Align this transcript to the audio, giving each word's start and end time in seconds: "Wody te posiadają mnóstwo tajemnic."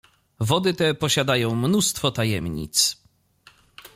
"Wody 0.39 0.73
te 0.73 0.93
posiadają 0.93 1.55
mnóstwo 1.55 2.11
tajemnic." 2.11 3.01